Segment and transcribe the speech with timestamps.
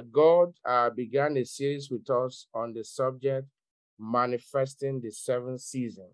[0.00, 3.46] God uh, began a series with us on the subject
[3.98, 6.08] manifesting the seventh season.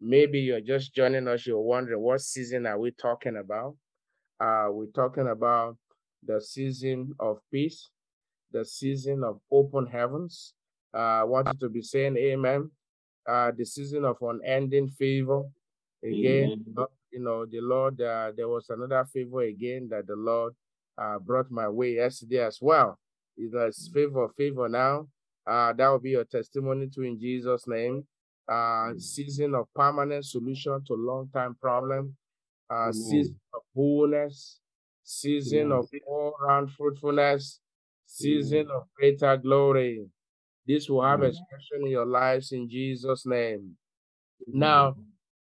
[0.00, 3.76] Maybe you're just joining us, you're wondering what season are we talking about?
[4.40, 5.76] Uh, we're talking about
[6.24, 7.90] the season of peace,
[8.52, 10.54] the season of open heavens.
[10.94, 12.70] Uh, I want you to be saying amen.
[13.28, 15.42] Uh, the season of unending favor.
[16.02, 16.86] Again, amen.
[17.12, 20.54] you know, the Lord, uh, there was another favor again that the Lord
[20.96, 22.98] uh, brought my way yesterday as well.
[23.36, 25.06] It's favor, favor now.
[25.46, 28.06] Uh, that will be your testimony to in Jesus' name.
[28.50, 32.16] Uh, season of permanent solution to long-time problem.
[32.68, 34.60] Uh, season of wholeness.
[35.02, 37.60] Season of all-round fruitfulness.
[38.06, 40.04] Season of greater glory.
[40.66, 43.76] This will have expression in your lives in Jesus' name.
[44.46, 44.94] Now,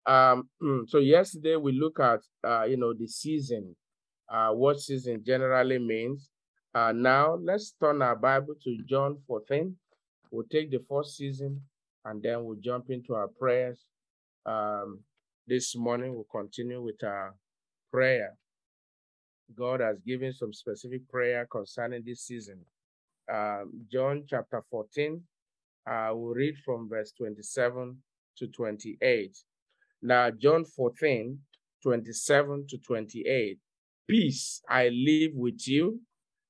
[0.05, 0.49] um,
[0.87, 3.75] so yesterday we look at uh, you know the season,
[4.31, 6.29] uh, what season generally means.
[6.75, 9.73] Uh, now let's turn our Bible to John 14.
[10.29, 11.61] We'll take the first season
[12.03, 13.85] and then we'll jump into our prayers.
[14.45, 14.99] Um,
[15.47, 17.33] this morning we'll continue with our
[17.93, 18.35] prayer.
[19.57, 22.59] God has given some specific prayer concerning this season.
[23.33, 25.21] Um, John chapter 14,
[25.89, 27.95] uh, we'll read from verse 27
[28.37, 29.37] to 28.
[30.01, 31.39] Now, John 14,
[31.81, 33.59] 27 to 28.
[34.09, 36.01] Peace I leave with you,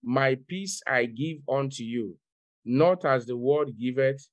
[0.05, 2.17] my peace I give unto you,
[2.63, 4.29] not as the world giveth,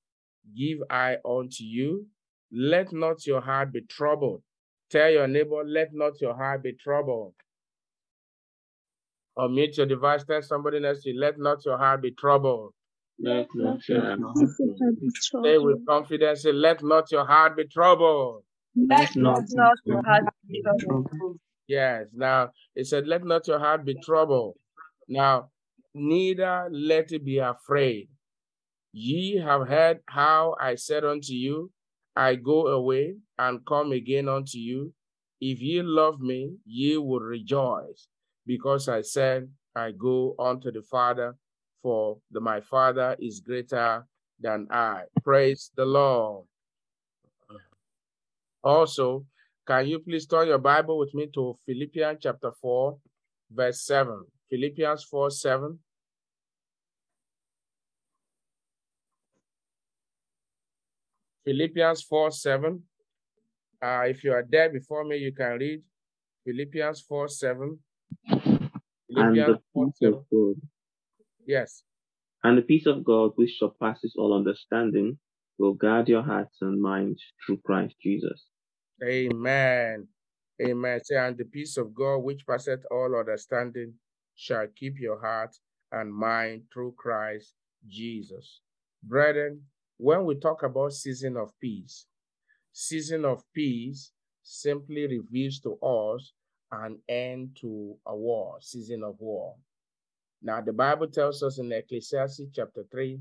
[0.56, 2.06] give I unto you.
[2.52, 4.42] Let not your heart be troubled.
[4.90, 7.32] Tell your neighbor, let not your heart be troubled.
[9.34, 12.74] Or mute your device, tell somebody next to you, let not your heart be troubled.
[13.18, 15.46] Let not your heart be troubled.
[15.46, 18.42] Say with confidence, say, let not your heart be troubled.
[18.76, 19.44] Let not
[19.86, 21.38] your heart be troubled.
[21.66, 24.56] Yes, now it said, let not your heart be troubled.
[25.08, 25.50] Now,
[25.94, 28.08] neither let it be afraid.
[28.92, 31.70] Ye have heard how I said unto you,
[32.14, 34.92] I go away and come again unto you.
[35.40, 38.06] If ye love me, ye will rejoice,
[38.46, 41.36] because I said, I go unto the Father,
[41.82, 44.06] for the, my Father is greater
[44.38, 45.04] than I.
[45.24, 46.44] Praise the Lord.
[48.62, 49.24] Also,
[49.66, 52.96] can you please turn your Bible with me to Philippians chapter 4,
[53.50, 54.24] verse 7.
[54.52, 55.78] Philippians 4 7.
[61.46, 62.82] Philippians 4 7.
[63.82, 65.82] Uh, if you are there before me, you can read
[66.44, 67.78] Philippians 4 7.
[69.08, 70.62] Philippians 4 7.
[71.46, 71.84] Yes.
[72.44, 75.16] And the peace of God, which surpasses all understanding,
[75.58, 78.44] will guard your hearts and minds through Christ Jesus.
[79.02, 80.08] Amen.
[80.60, 81.00] Amen.
[81.02, 83.94] Say, and the peace of God, which passeth all understanding,
[84.34, 85.56] shall keep your heart
[85.90, 87.54] and mind through Christ
[87.86, 88.60] Jesus.
[89.02, 89.62] Brethren,
[89.98, 92.06] when we talk about season of peace,
[92.72, 96.32] season of peace simply reveals to us
[96.72, 99.54] an end to a war, season of war.
[100.42, 103.20] Now, the Bible tells us in Ecclesiastes chapter 3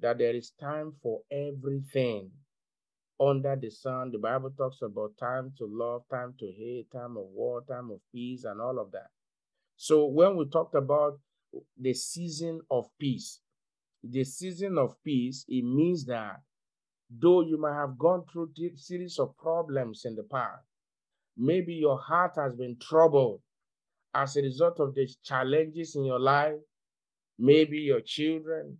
[0.00, 2.30] that there is time for everything
[3.20, 4.10] under the sun.
[4.12, 8.00] The Bible talks about time to love, time to hate, time of war, time of
[8.12, 9.10] peace, and all of that.
[9.80, 11.20] So when we talked about
[11.80, 13.40] the season of peace,
[14.02, 16.40] the season of peace, it means that
[17.08, 20.64] though you might have gone through a series of problems in the past,
[21.36, 23.40] maybe your heart has been troubled
[24.12, 26.58] as a result of the challenges in your life,
[27.38, 28.78] maybe your children,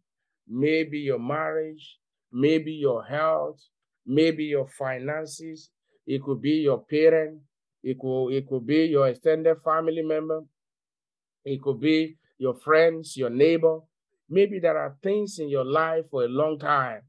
[0.48, 2.00] maybe your marriage,
[2.32, 3.60] maybe your health,
[4.04, 5.70] maybe your finances,
[6.08, 7.41] it could be your parent,
[7.84, 10.42] it could, it could be your extended family member,
[11.48, 13.81] it could be your friends, your neighbor.
[14.28, 17.03] Maybe there are things in your life for a long time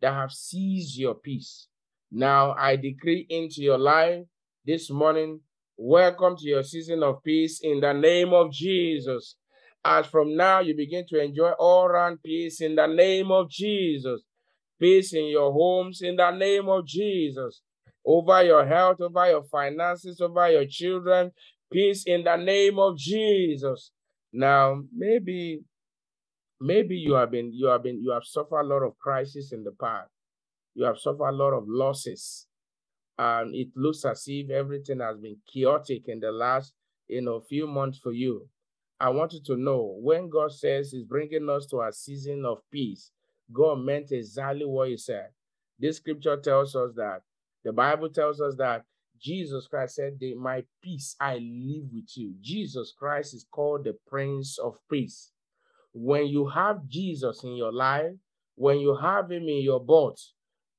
[0.00, 1.66] that have seized your peace.
[2.10, 4.24] Now I decree into your life
[4.64, 5.40] this morning,
[5.76, 9.36] welcome to your season of peace in the name of Jesus.
[9.84, 14.22] As from now, you begin to enjoy all round peace in the name of Jesus.
[14.78, 17.62] Peace in your homes in the name of Jesus.
[18.04, 21.32] Over your health, over your finances, over your children,
[21.70, 23.90] peace in the name of Jesus.
[24.32, 25.60] Now, maybe,
[26.60, 29.64] maybe you have been, you have been, you have suffered a lot of crisis in
[29.64, 30.10] the past.
[30.74, 32.46] You have suffered a lot of losses,
[33.18, 36.72] and it looks as if everything has been chaotic in the last,
[37.08, 38.48] you know, few months for you.
[39.00, 42.58] I want you to know when God says He's bringing us to a season of
[42.70, 43.10] peace,
[43.52, 45.28] God meant exactly what He said.
[45.78, 47.22] This scripture tells us that
[47.64, 48.84] the Bible tells us that
[49.20, 52.34] Jesus Christ said, My peace I live with you.
[52.40, 55.32] Jesus Christ is called the Prince of Peace.
[55.92, 58.12] When you have Jesus in your life,
[58.54, 60.18] when you have him in your boat,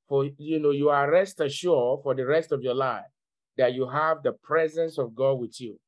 [0.07, 3.05] for you know, you are rest assured for the rest of your life
[3.57, 5.79] that you have the presence of God with you.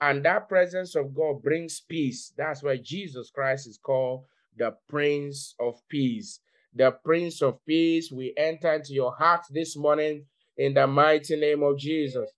[0.00, 2.32] And that presence of God brings peace.
[2.36, 4.24] That's why Jesus Christ is called
[4.56, 6.40] the Prince of Peace.
[6.74, 10.24] The Prince of Peace, we enter into your heart this morning
[10.56, 12.30] in the mighty name of Jesus.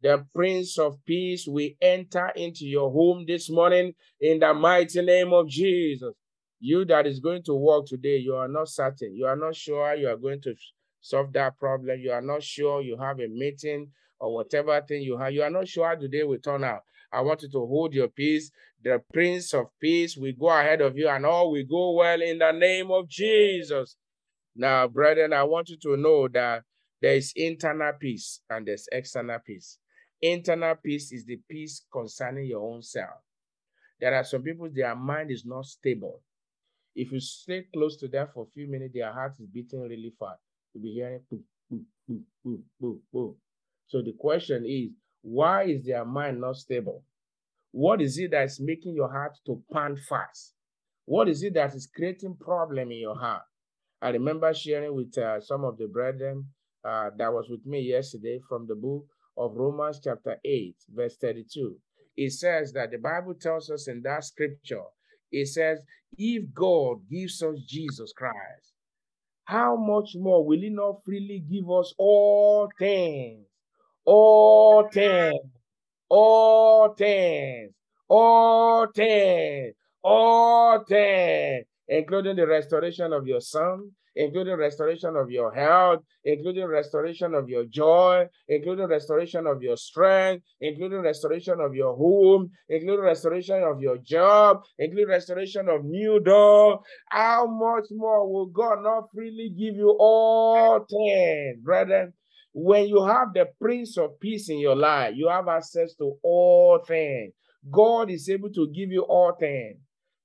[0.00, 5.32] The Prince of Peace, we enter into your home this morning in the mighty name
[5.32, 6.14] of Jesus.
[6.60, 9.14] You that is going to work today, you are not certain.
[9.14, 10.54] You are not sure you are going to
[11.00, 11.98] solve that problem.
[12.00, 15.32] You are not sure you have a meeting or whatever thing you have.
[15.32, 16.80] You are not sure today will turn out.
[17.12, 18.50] I want you to hold your peace.
[18.82, 22.38] The Prince of Peace will go ahead of you and all will go well in
[22.38, 23.96] the name of Jesus.
[24.54, 26.62] Now, brethren, I want you to know that
[27.00, 29.78] there is internal peace and there's external peace.
[30.20, 33.22] Internal peace is the peace concerning your own self.
[34.00, 36.22] There are some people, their mind is not stable.
[36.94, 40.12] If you stay close to them for a few minutes, their heart is beating really
[40.18, 40.40] fast.
[40.74, 43.36] You'll be hearing boom, boom, boom, boom, boom, boom.
[43.86, 44.90] So the question is,
[45.22, 47.04] why is their mind not stable?
[47.70, 50.54] What is it that's making your heart to pound fast?
[51.04, 53.42] What is it that is creating problem in your heart?
[54.00, 56.46] I remember sharing with uh, some of the brethren
[56.84, 59.04] uh, that was with me yesterday from the book
[59.36, 61.76] of Romans chapter 8, verse 32.
[62.16, 64.82] It says that the Bible tells us in that scripture,
[65.30, 65.80] it says,
[66.16, 68.72] if God gives us Jesus Christ,
[69.44, 73.46] how much more will he not freely give us all things?
[74.04, 75.38] All things,
[76.08, 77.72] all things,
[78.08, 86.00] all things, all things, including the restoration of your son, including restoration of your health,
[86.24, 92.50] including restoration of your joy, including restoration of your strength, including restoration of your home,
[92.68, 96.80] including restoration of your job, including restoration of new door.
[97.10, 102.12] How much more will God not freely give you all things, brethren?
[102.52, 106.80] When you have the Prince of Peace in your life, you have access to all
[106.84, 107.32] things.
[107.70, 109.76] God is able to give you all things.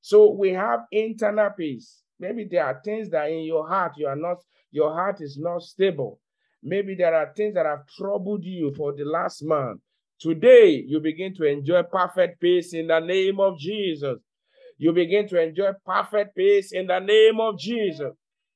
[0.02, 2.03] So we have internal peace.
[2.20, 4.38] Maybe there are things that in your heart you are not,
[4.72, 6.20] your heart is not stable.
[6.62, 9.82] Maybe there are things that have troubled you for the last month.
[10.20, 14.20] Today, you begin to enjoy perfect peace in the name of Jesus.
[14.78, 18.12] You begin to enjoy perfect peace in the name of Jesus.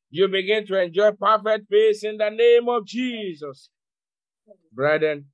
[0.09, 3.69] You begin to enjoy perfect peace in the name of Jesus.
[4.71, 5.25] Brethren,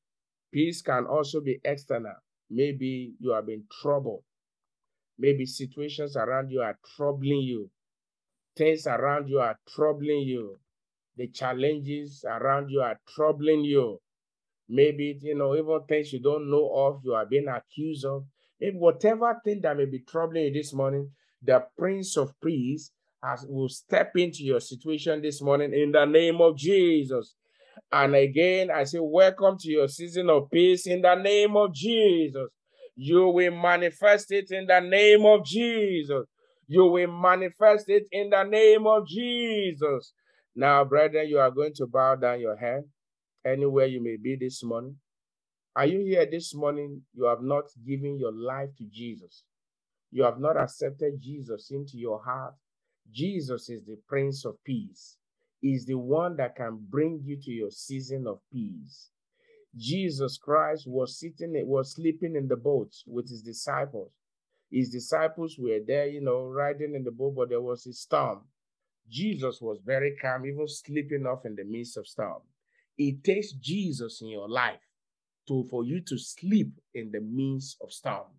[0.52, 2.16] peace can also be external.
[2.50, 4.24] Maybe you have been troubled.
[5.20, 7.70] Maybe situations around you are troubling you.
[8.56, 10.60] Things around you are troubling you.
[11.18, 14.00] The challenges around you are troubling you.
[14.70, 18.26] Maybe, you know, even things you don't know of, you are being accused of.
[18.60, 21.10] Maybe whatever thing that may be troubling you this morning,
[21.42, 22.92] the Prince of Peace
[23.22, 27.36] has, will step into your situation this morning in the name of Jesus.
[27.92, 32.48] And again, I say, welcome to your season of peace in the name of Jesus.
[32.96, 36.26] You will manifest it in the name of Jesus.
[36.74, 40.12] You will manifest it in the name of Jesus.
[40.56, 42.86] Now, brethren, you are going to bow down your head
[43.46, 44.96] anywhere you may be this morning.
[45.76, 47.04] Are you here this morning?
[47.14, 49.44] You have not given your life to Jesus.
[50.10, 52.56] You have not accepted Jesus into your heart.
[53.12, 55.18] Jesus is the Prince of Peace.
[55.62, 59.12] Is the one that can bring you to your season of peace.
[59.78, 64.12] Jesus Christ was sitting, was sleeping in the boat with his disciples.
[64.74, 68.42] His disciples were there, you know, riding in the boat, but there was a storm.
[69.08, 72.42] Jesus was very calm, even sleeping off in the midst of storm.
[72.98, 74.82] It takes Jesus in your life
[75.48, 78.32] to for you to sleep in the midst of storm.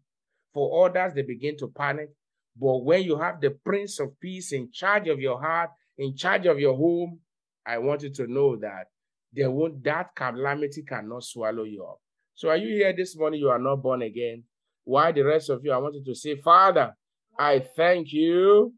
[0.52, 2.10] For others, they begin to panic.
[2.56, 6.46] But when you have the Prince of Peace in charge of your heart, in charge
[6.46, 7.20] of your home,
[7.64, 8.88] I want you to know that
[9.32, 12.00] there won't that calamity cannot swallow you up.
[12.34, 13.38] So are you here this morning?
[13.38, 14.42] You are not born again.
[14.84, 16.92] Why the rest of you, I want you to say, Father,
[17.38, 18.74] I thank you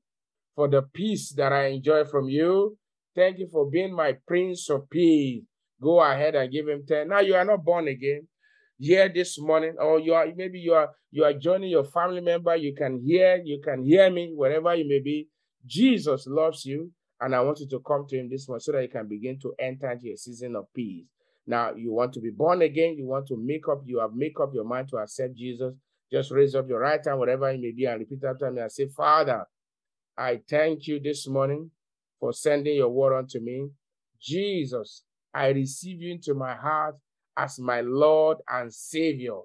[0.55, 2.79] for the peace that I enjoy from you.
[3.15, 5.43] Thank you for being my Prince of Peace.
[5.81, 7.09] Go ahead and give him 10.
[7.09, 8.29] Now you are not born again.
[8.79, 12.55] Here this morning, or you are maybe you are you are joining your family member.
[12.57, 15.29] You can hear, you can hear me wherever you may be.
[15.65, 18.83] Jesus loves you, and I want you to come to him this morning so that
[18.83, 21.07] you can begin to enter into a season of peace.
[21.47, 24.39] Now you want to be born again, you want to make up, you have make
[24.41, 25.73] up your mind to accept Jesus.
[26.11, 28.71] Just raise up your right hand, whatever it may be, and repeat after me and
[28.73, 29.45] say, Father,
[30.17, 31.71] I thank you this morning
[32.21, 33.69] for sending your word unto me.
[34.21, 35.03] Jesus,
[35.35, 36.97] I receive you into my heart
[37.37, 39.41] as my Lord and Savior.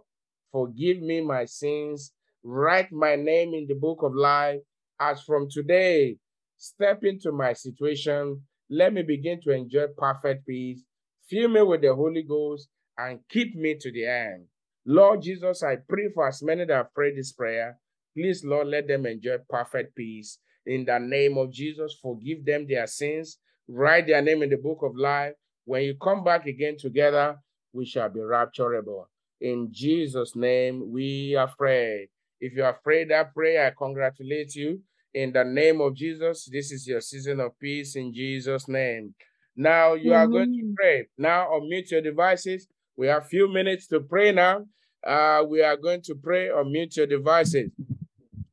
[0.51, 2.13] Forgive me my sins.
[2.43, 4.61] Write my name in the book of life
[4.99, 6.17] As from today,
[6.57, 8.41] step into my situation.
[8.69, 10.83] Let me begin to enjoy perfect peace.
[11.29, 14.45] Fill me with the Holy Ghost and keep me to the end.
[14.85, 17.77] Lord Jesus, I pray for as many that have prayed this prayer.
[18.15, 20.39] Please, Lord, let them enjoy perfect peace.
[20.65, 23.37] In the name of Jesus, forgive them their sins.
[23.67, 25.33] Write their name in the book of life.
[25.65, 27.37] When you come back again together,
[27.73, 29.05] we shall be rapturable.
[29.39, 32.09] In Jesus' name, we are prayed.
[32.39, 34.81] If you have prayed that prayer, I congratulate you.
[35.13, 39.13] In the name of Jesus, this is your season of peace in Jesus' name.
[39.55, 41.07] Now you are going to pray.
[41.17, 42.67] Now unmute your devices.
[43.01, 44.67] We have a few minutes to pray now.
[45.03, 46.49] Uh, we are going to pray.
[46.49, 47.71] Unmute your devices.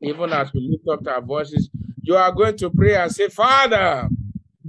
[0.00, 1.68] Even as we lift up our voices,
[2.00, 4.08] you are going to pray and say, Father,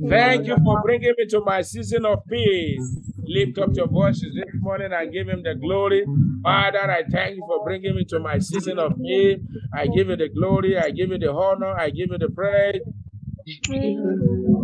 [0.10, 2.82] thank you for bringing me to my season of peace.
[3.24, 6.04] Lift up your voices this morning and give him the glory.
[6.44, 9.40] Father, I thank you for bringing me to my season of peace.
[9.74, 10.78] I give you the glory.
[10.78, 11.74] I give you the honor.
[11.80, 12.82] I give you the praise.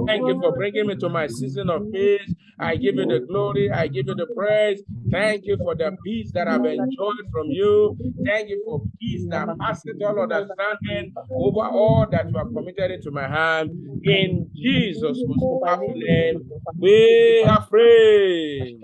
[0.08, 2.34] Thank you for bringing me to my season of peace.
[2.60, 3.70] I give you the glory.
[3.72, 4.82] I give you the praise.
[5.12, 7.98] Thank you for the peace that I've enjoyed from you.
[8.26, 13.12] Thank you for peace that passes all understanding over all that you have committed into
[13.12, 13.72] my hand.
[14.04, 16.42] In Jesus' most powerful name,
[16.80, 18.80] we are free.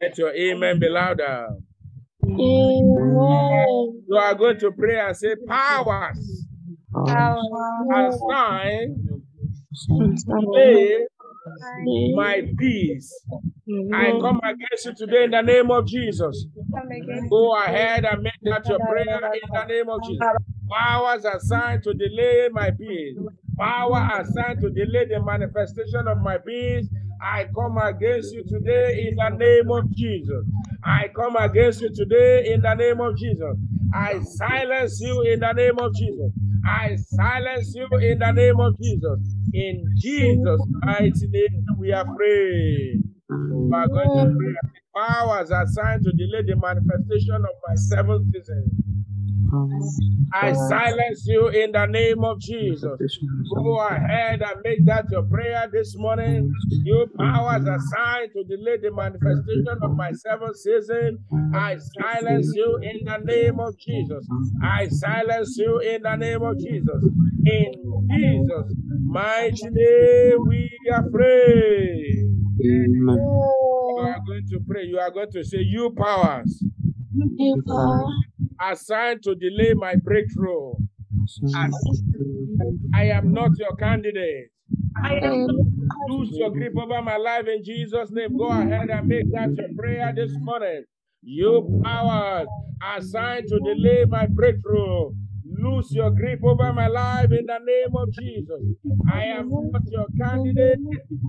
[0.00, 1.48] Let your amen be louder.
[4.08, 6.18] You are going to pray and say, Powers
[7.94, 9.08] assigned
[10.28, 11.06] today
[12.14, 13.24] my peace.
[13.94, 16.46] I come against you today in the name of Jesus.
[17.30, 20.20] Go ahead and make that your prayer in the name of Jesus.
[20.70, 23.16] Powers assigned to delay my peace.
[23.58, 26.86] Power assigned to delay the manifestation of my peace.
[27.20, 30.44] I come against you today in the name of Jesus.
[30.84, 33.56] I come against you today in the name of Jesus.
[33.94, 36.32] I silence you in the name of Jesus.
[36.66, 39.18] I silence you in the name of Jesus.
[39.52, 43.02] In Jesus' mighty name, we are praying.
[43.28, 44.54] We are going to pray.
[44.94, 48.70] Powers assigned to delay the manifestation of my seventh season.
[50.32, 52.98] I silence you in the name of Jesus.
[53.54, 56.50] Go ahead and make that your prayer this morning.
[56.84, 61.18] You powers assigned to delay the manifestation of my seventh season.
[61.54, 64.26] I silence you in the name of Jesus.
[64.62, 67.04] I silence you in the name of Jesus.
[67.44, 67.74] In
[68.08, 72.46] Jesus' mighty name, we are praying.
[72.58, 74.84] You are going to pray.
[74.84, 76.64] You are going to say, You powers
[78.62, 80.74] assigned to delay my breakthrough.
[82.94, 84.50] I am not your candidate.
[86.08, 88.36] Lose your grip over my life in Jesus' name.
[88.36, 90.84] Go ahead and make that your prayer this morning.
[91.22, 92.48] You powers
[92.96, 95.12] assigned to delay my breakthrough.
[95.44, 98.62] Lose your grip over my life in the name of Jesus.
[99.12, 100.78] I am not your candidate.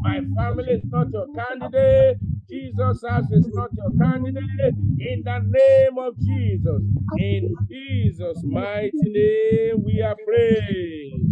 [0.03, 2.17] My family is not your candidate.
[2.50, 4.75] Jesus house is not your candidate.
[5.00, 6.81] In the name of Jesus.
[7.17, 11.27] In Jesus' mighty name, we are praying.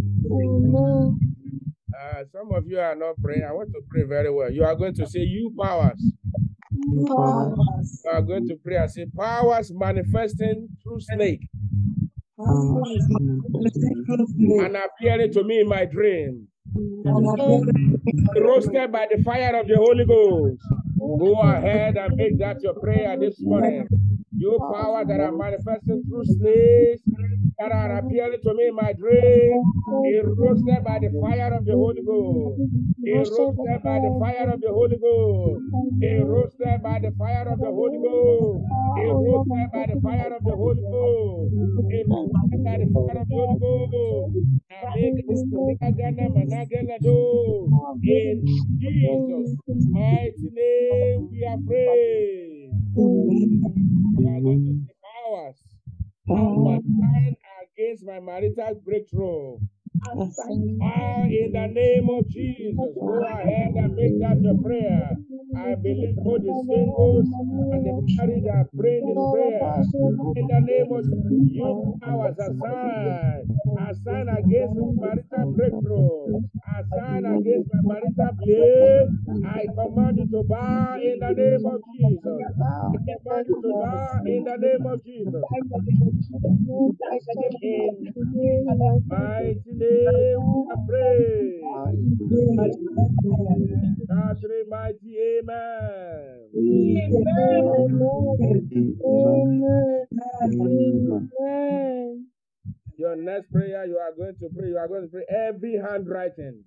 [1.94, 3.44] Uh, some of you are not praying.
[3.48, 4.50] I want to pray very well.
[4.52, 6.14] You are going to say, You powers.
[7.16, 7.56] Powers.
[8.04, 11.48] You are going to pray and say, Powers manifesting through snake
[14.66, 16.48] and appearing to me in my dream.
[18.36, 20.62] Roasted by the fire of the Holy Ghost.
[21.18, 23.88] Go ahead and make that your prayer this morning.
[24.38, 27.02] You power that are manifesting through snakes
[27.58, 29.62] that are appearing to me in my dream,
[30.02, 32.62] be roasted by the fire of the Holy Ghost.
[33.04, 35.64] Be roasted by the fire of the Holy Ghost.
[36.00, 38.64] Be roasted by the fire of the Holy Ghost.
[38.94, 41.54] Be roasted by the fire of the Holy Ghost.
[41.88, 44.36] Be roasted by the fire of the Holy Ghost.
[44.94, 45.16] In
[48.80, 52.72] Jesus' mighty name we are praying.
[54.18, 55.56] We are going to see powers.
[56.28, 56.82] Powers
[57.78, 59.58] against my marital breakthrough.
[60.82, 65.18] Ah, in the name of Jesus, go ahead and make that your prayer.
[65.54, 67.26] I believe both the singles
[67.72, 69.86] and the married are praying this prayer.
[70.36, 71.04] In the name of
[71.52, 76.40] you powers assigned, assigned against marital breakthrough,
[76.78, 79.08] assigned against my marital play.
[79.44, 82.44] I command you to bow in the name of Jesus.
[82.90, 85.46] I command you to bow in the name of Jesus.
[87.52, 91.60] In mighty name, I pray.
[94.08, 96.48] Catherine, mighty amen.
[102.98, 104.68] Your next prayer, you are going to pray.
[104.68, 106.64] You are going to pray every handwriting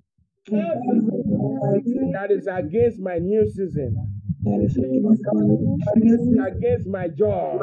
[0.47, 3.95] that is against my new season,
[4.43, 7.59] That is against my job,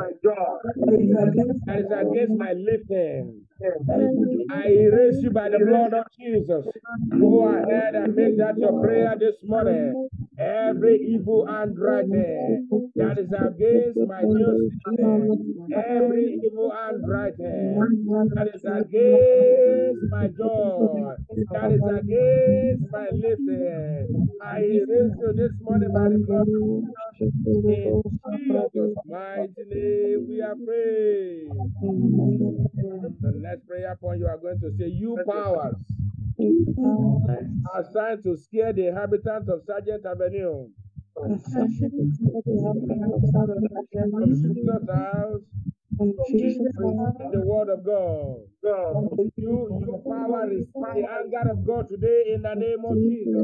[1.67, 3.43] that is against my lifting.
[4.51, 6.67] I erase you by the blood of Jesus.
[7.11, 10.09] Go ahead and make that your prayer this morning.
[10.39, 12.67] Every evil handwriting
[12.97, 14.71] that is against my new
[15.75, 17.79] every evil handwriting
[18.35, 21.15] that is against my joy,
[21.53, 24.09] that is against my lifting.
[24.43, 26.83] I erase you this morning by the blood of
[27.19, 27.33] Jesus.
[27.55, 28.03] In
[28.33, 31.73] Jesus' mighty name, we are praying.
[33.53, 35.75] Next prayer point you are going to say, You powers
[37.77, 40.69] assigned to scare the inhabitants of Sergeant Avenue
[46.31, 48.41] Jesus' house in the word of God.
[48.65, 49.05] God.
[49.37, 53.37] You, you power is the anger of God today in the name of Jesus.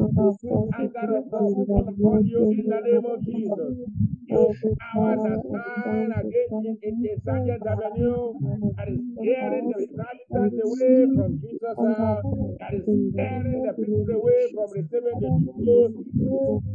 [0.78, 1.52] Anger of God
[1.92, 4.17] upon you in the name of Jesus.
[4.28, 8.34] You powers are signed against in, in, in Sergeant Avenue
[8.76, 14.08] that is scaring the inhabitants away from Jesus' house, uh, that is scaring the people
[14.08, 15.32] away from receiving the
[15.64, 15.94] truth.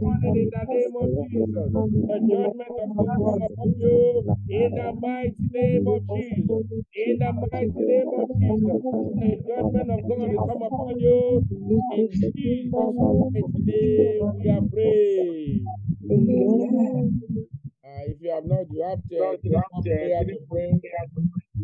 [0.01, 1.69] Morning in the name of Jesus.
[1.73, 6.63] The judgment of God come upon you in the mighty name of Jesus.
[6.95, 8.81] In the mighty name of Jesus.
[9.21, 11.45] The judgment of God will come upon you
[11.93, 14.23] in Jesus' mighty name.
[14.41, 15.65] We are praying.
[17.85, 20.79] Uh, if you have not, you have to three more prayer to pray.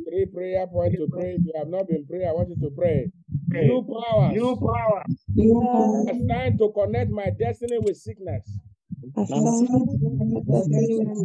[0.08, 1.36] Three prayer points to pray.
[1.36, 3.12] If you have not been praying, I want you to pray.
[3.68, 4.34] New powers.
[5.36, 6.04] New power.
[6.10, 8.60] Assigned to connect my destiny with sickness.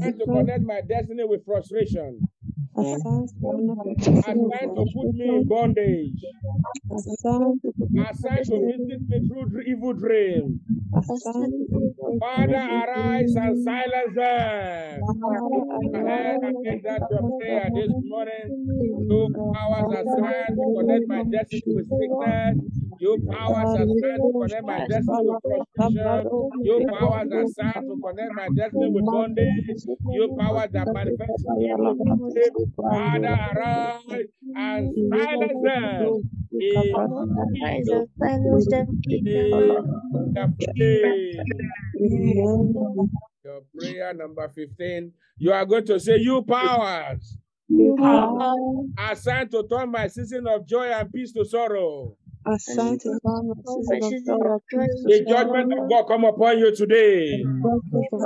[0.01, 2.25] Assigned to connect my destiny with frustration.
[2.77, 6.25] Assigned to put me in bondage.
[7.97, 10.61] Assigned to visit me through evil dreams.
[12.19, 15.05] Father, arise and silence them.
[15.95, 18.53] Ahead and make that your prayer this morning.
[19.09, 22.59] You powers assigned to connect my destiny with sickness.
[22.99, 26.31] You powers assigned to connect my destiny with frustration.
[26.63, 29.69] You powers assigned to connect my destiny with bondage.
[30.11, 31.99] You powers that manifest evil.
[32.77, 36.23] Father, arise and silence them.
[36.61, 36.95] In
[37.55, 40.49] Jesus' Silence them in the name, we are
[40.79, 41.47] praying.
[43.45, 45.13] Your prayer number 15.
[45.39, 47.37] You are going to say, You powers
[48.99, 52.17] assigned to turn my season of joy and peace to sorrow.
[53.67, 54.51] Season of joy.
[55.07, 57.45] The judgment of God come upon you today.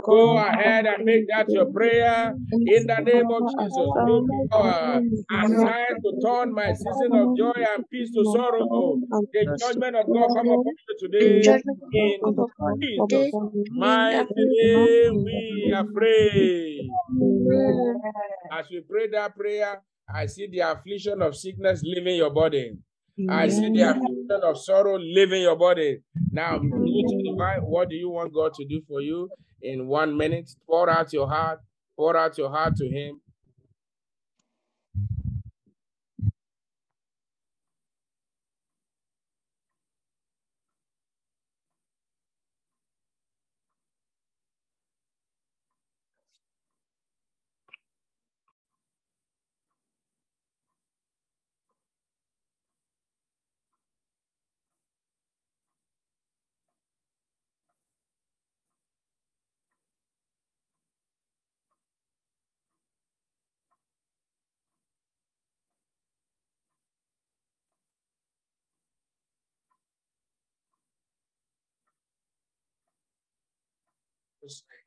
[0.05, 3.75] Go ahead and make that your prayer in the name of Jesus.
[3.77, 5.01] You power
[5.45, 8.99] assigned to turn my season of joy and peace to sorrow.
[9.33, 11.63] The judgment of God come upon you today.
[11.93, 13.35] In of God Jesus'
[13.71, 16.91] mighty name we are praying.
[18.51, 22.77] As we pray that prayer, I see the affliction of sickness leaving your body.
[23.29, 25.99] I see the affliction of sorrow leaving your body.
[26.31, 29.29] Now, what do you want God to do for you
[29.63, 30.51] in one minute?
[30.67, 31.61] Pour out your heart,
[31.97, 33.21] pour out your heart to Him.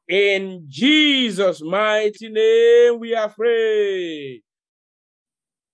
[0.07, 4.43] In Jesus' mighty name, we are free.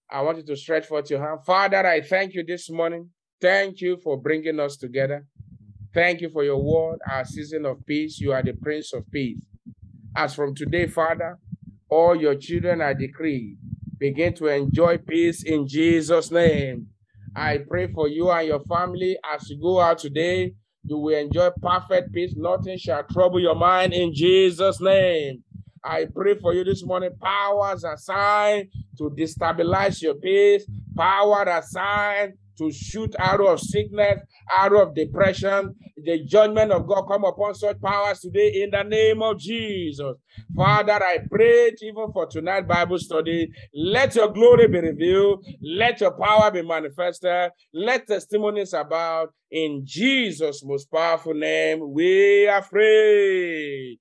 [0.10, 1.40] I want you to stretch forth your hand.
[1.46, 3.10] Father, I thank you this morning.
[3.42, 5.26] Thank you for bringing us together.
[5.94, 8.20] Thank you for your word, our season of peace.
[8.20, 9.46] You are the Prince of Peace.
[10.16, 11.38] As from today, Father,
[11.90, 13.58] all your children are decreed.
[13.98, 16.88] Begin to enjoy peace in Jesus' name.
[17.36, 20.54] I pray for you and your family as you go out today.
[20.88, 22.34] You will enjoy perfect peace.
[22.38, 25.44] Nothing shall trouble your mind in Jesus' name.
[25.84, 27.12] I pray for you this morning.
[27.22, 30.66] Powers assigned to destabilize your peace.
[30.96, 34.20] Power assigned to shoot out of sickness,
[34.56, 35.76] out of depression.
[36.04, 40.16] The judgment of God come upon such powers today in the name of Jesus.
[40.56, 43.50] Father, I pray even for tonight Bible study.
[43.74, 45.46] Let your glory be revealed.
[45.62, 47.52] Let your power be manifested.
[47.74, 51.94] Let testimonies about in Jesus' most powerful name.
[51.94, 54.00] We are free.